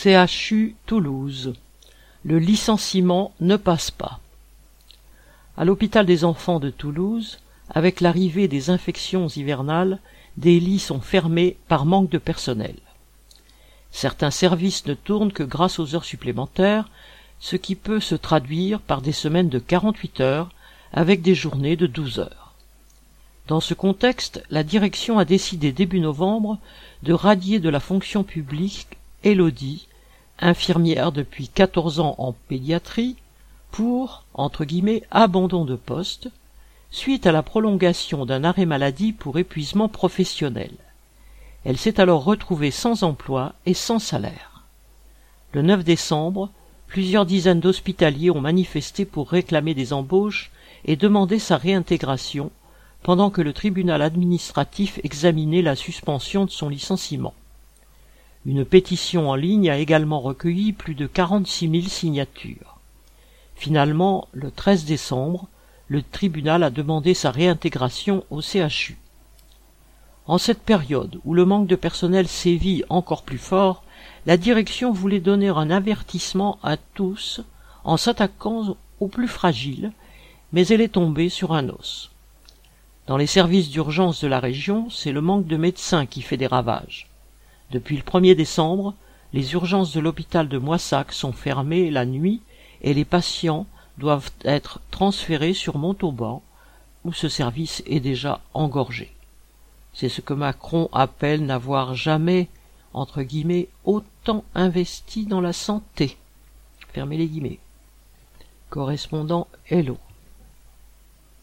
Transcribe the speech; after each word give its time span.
CHU 0.00 0.76
Toulouse. 0.86 1.54
Le 2.22 2.38
licenciement 2.38 3.32
ne 3.40 3.56
passe 3.56 3.90
pas. 3.90 4.20
À 5.56 5.64
l'hôpital 5.64 6.06
des 6.06 6.24
enfants 6.24 6.60
de 6.60 6.70
Toulouse, 6.70 7.40
avec 7.68 8.00
l'arrivée 8.00 8.46
des 8.46 8.70
infections 8.70 9.26
hivernales, 9.26 9.98
des 10.36 10.60
lits 10.60 10.78
sont 10.78 11.00
fermés 11.00 11.56
par 11.66 11.84
manque 11.84 12.10
de 12.10 12.18
personnel. 12.18 12.76
Certains 13.90 14.30
services 14.30 14.86
ne 14.86 14.94
tournent 14.94 15.32
que 15.32 15.42
grâce 15.42 15.80
aux 15.80 15.96
heures 15.96 16.04
supplémentaires, 16.04 16.88
ce 17.40 17.56
qui 17.56 17.74
peut 17.74 18.00
se 18.00 18.14
traduire 18.14 18.80
par 18.80 19.02
des 19.02 19.10
semaines 19.10 19.48
de 19.48 19.58
48 19.58 20.20
heures 20.20 20.50
avec 20.92 21.22
des 21.22 21.34
journées 21.34 21.74
de 21.74 21.88
12 21.88 22.20
heures. 22.20 22.54
Dans 23.48 23.60
ce 23.60 23.74
contexte, 23.74 24.44
la 24.48 24.62
direction 24.62 25.18
a 25.18 25.24
décidé 25.24 25.72
début 25.72 25.98
novembre 25.98 26.58
de 27.02 27.14
radier 27.14 27.58
de 27.58 27.68
la 27.68 27.80
fonction 27.80 28.22
publique 28.22 28.86
Elodie, 29.24 29.88
infirmière 30.38 31.10
depuis 31.10 31.48
14 31.48 31.98
ans 31.98 32.14
en 32.18 32.32
pédiatrie, 32.32 33.16
pour, 33.72 34.24
entre 34.34 34.64
guillemets, 34.64 35.02
abandon 35.10 35.64
de 35.64 35.74
poste, 35.74 36.30
suite 36.90 37.26
à 37.26 37.32
la 37.32 37.42
prolongation 37.42 38.24
d'un 38.24 38.44
arrêt 38.44 38.64
maladie 38.64 39.12
pour 39.12 39.38
épuisement 39.38 39.88
professionnel. 39.88 40.70
Elle 41.64 41.76
s'est 41.76 42.00
alors 42.00 42.24
retrouvée 42.24 42.70
sans 42.70 43.02
emploi 43.02 43.54
et 43.66 43.74
sans 43.74 43.98
salaire. 43.98 44.62
Le 45.52 45.62
9 45.62 45.82
décembre, 45.82 46.50
plusieurs 46.86 47.26
dizaines 47.26 47.60
d'hospitaliers 47.60 48.30
ont 48.30 48.40
manifesté 48.40 49.04
pour 49.04 49.30
réclamer 49.30 49.74
des 49.74 49.92
embauches 49.92 50.50
et 50.84 50.96
demander 50.96 51.38
sa 51.38 51.56
réintégration 51.56 52.50
pendant 53.02 53.30
que 53.30 53.42
le 53.42 53.52
tribunal 53.52 54.00
administratif 54.02 55.00
examinait 55.02 55.62
la 55.62 55.76
suspension 55.76 56.44
de 56.44 56.50
son 56.50 56.68
licenciement. 56.68 57.34
Une 58.46 58.64
pétition 58.64 59.30
en 59.30 59.34
ligne 59.34 59.68
a 59.68 59.78
également 59.78 60.20
recueilli 60.20 60.72
plus 60.72 60.94
de 60.94 61.06
46 61.06 61.70
000 61.70 61.82
signatures. 61.88 62.78
Finalement, 63.56 64.28
le 64.32 64.50
13 64.50 64.84
décembre, 64.84 65.48
le 65.88 66.02
tribunal 66.02 66.62
a 66.62 66.70
demandé 66.70 67.14
sa 67.14 67.30
réintégration 67.30 68.24
au 68.30 68.40
CHU. 68.40 68.98
En 70.26 70.38
cette 70.38 70.60
période 70.60 71.18
où 71.24 71.34
le 71.34 71.44
manque 71.44 71.66
de 71.66 71.74
personnel 71.74 72.28
sévit 72.28 72.84
encore 72.88 73.22
plus 73.22 73.38
fort, 73.38 73.82
la 74.26 74.36
direction 74.36 74.92
voulait 74.92 75.20
donner 75.20 75.48
un 75.48 75.70
avertissement 75.70 76.58
à 76.62 76.76
tous 76.76 77.40
en 77.82 77.96
s'attaquant 77.96 78.76
aux 79.00 79.08
plus 79.08 79.28
fragiles, 79.28 79.92
mais 80.52 80.66
elle 80.68 80.82
est 80.82 80.92
tombée 80.92 81.30
sur 81.30 81.52
un 81.52 81.68
os. 81.70 82.10
Dans 83.06 83.16
les 83.16 83.26
services 83.26 83.70
d'urgence 83.70 84.20
de 84.20 84.28
la 84.28 84.38
région, 84.38 84.90
c'est 84.90 85.12
le 85.12 85.22
manque 85.22 85.46
de 85.46 85.56
médecins 85.56 86.04
qui 86.04 86.20
fait 86.20 86.36
des 86.36 86.46
ravages. 86.46 87.07
Depuis 87.70 87.96
le 87.96 88.02
1er 88.02 88.34
décembre, 88.34 88.94
les 89.32 89.52
urgences 89.52 89.92
de 89.92 90.00
l'hôpital 90.00 90.48
de 90.48 90.58
Moissac 90.58 91.12
sont 91.12 91.32
fermées 91.32 91.90
la 91.90 92.06
nuit 92.06 92.40
et 92.80 92.94
les 92.94 93.04
patients 93.04 93.66
doivent 93.98 94.30
être 94.44 94.80
transférés 94.90 95.52
sur 95.52 95.76
Montauban, 95.76 96.42
où 97.04 97.12
ce 97.12 97.28
service 97.28 97.82
est 97.86 98.00
déjà 98.00 98.40
engorgé. 98.54 99.12
C'est 99.92 100.08
ce 100.08 100.20
que 100.20 100.34
Macron 100.34 100.88
appelle 100.92 101.44
n'avoir 101.44 101.94
jamais, 101.94 102.48
entre 102.94 103.22
guillemets, 103.22 103.68
autant 103.84 104.44
investi 104.54 105.26
dans 105.26 105.40
la 105.40 105.52
santé. 105.52 106.16
Fermez 106.92 107.16
les 107.16 107.26
guillemets. 107.26 107.58
Correspondant 108.70 109.48
Hello. 109.68 109.98